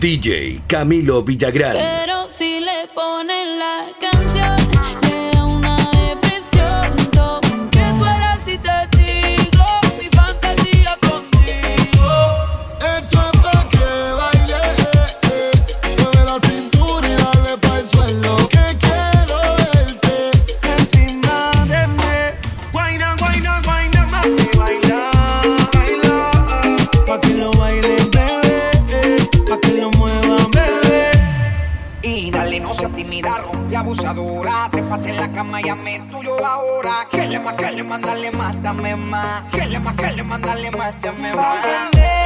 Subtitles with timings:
[0.00, 1.72] DJ Camilo Villagrán.
[1.72, 4.56] Pero si le ponen la canción,
[32.78, 34.68] Seas tímida, rompe abusadora.
[34.70, 37.08] Trépate en la cama y hazme tuyo ahora.
[37.10, 39.42] Que le más, que le más, dale más, dame más.
[39.50, 42.17] Que le más, que le más, dale más, dame más.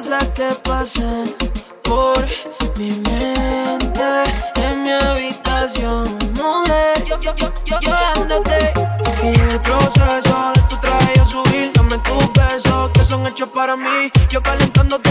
[0.00, 1.28] Cosas que pasan
[1.82, 2.26] por
[2.78, 4.08] mi mente
[4.56, 7.04] en mi habitación, mujer.
[7.06, 7.34] Yo, yo,
[7.66, 7.78] yo,
[8.14, 8.72] dándote
[9.20, 11.70] que el proceso de tu traje subir.
[11.74, 14.10] Dame tus besos que son hechos para mí.
[14.30, 15.10] Yo calentándote,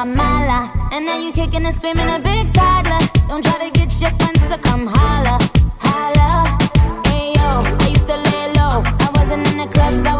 [0.00, 0.72] chica mala.
[0.92, 2.98] And now you kicking and screaming a big toddler.
[3.28, 5.38] Don't try to get your friends to come holla.
[5.78, 6.58] Holla.
[7.04, 8.82] Ayo, I used to lay low.
[8.84, 10.19] I wasn't in the clubs, I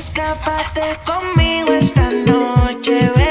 [0.00, 3.29] Escápate conmigo esta noche.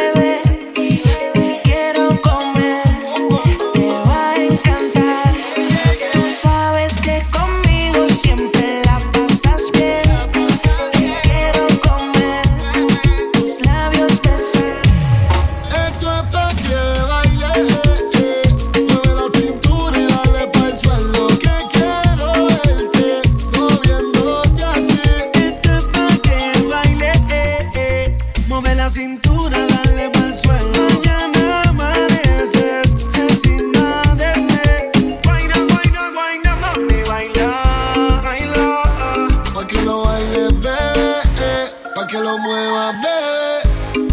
[42.10, 44.10] que lo mueva, bebé.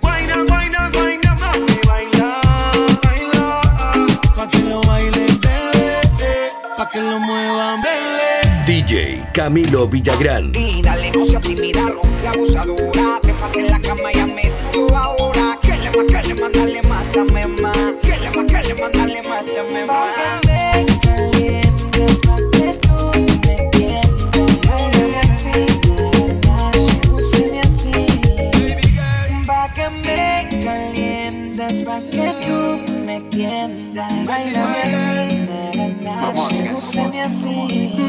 [0.00, 2.40] Guayna, guayna, guayna, mami, baila,
[3.02, 3.60] baila.
[4.34, 6.52] Pa' que lo baile, bebé.
[6.76, 8.64] Pa' que lo mueva, bebé.
[8.66, 10.52] DJ Camilo Villagrán.
[10.54, 13.20] Y dale, no seas tímida, rompe abusadora.
[13.20, 14.50] Trépate en la cama y me
[37.28, 38.07] I see.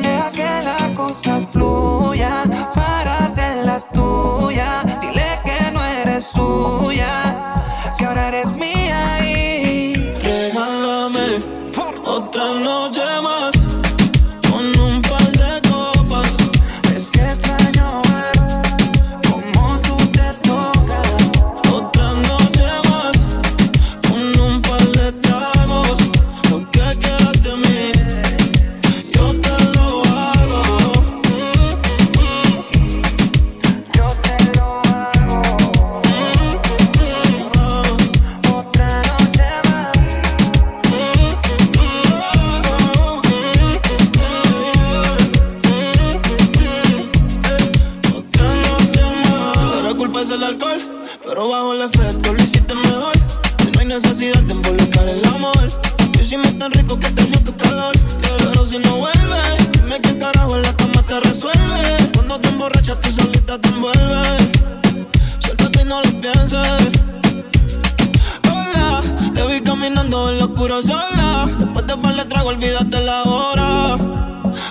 [70.60, 71.46] Oscuro sola.
[71.58, 73.98] Después de par le trago, olvídate la hora.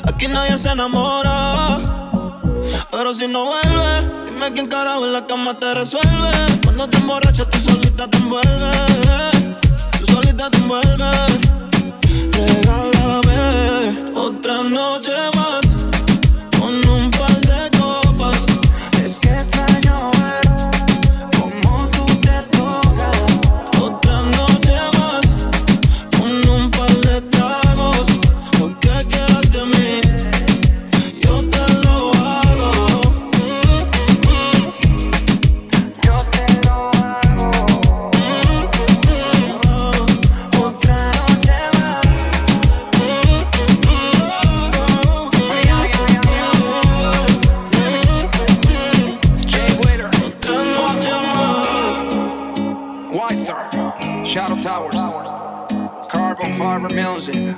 [0.06, 1.78] Aquí nadie se enamora.
[2.90, 6.32] Pero si no vuelves, dime quién carajo en la cama te resuelve.
[6.64, 9.56] Cuando te emborrachas, tú solita te envuelves.
[9.98, 10.87] Tú solita te envuelves.
[54.38, 54.94] Shadow Towers,
[56.12, 57.56] Carbon Fiber Music.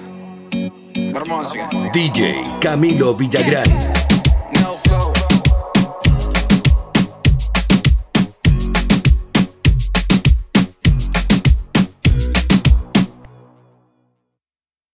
[1.12, 1.68] Hermosa.
[1.92, 3.99] DJ Camilo Villagrán.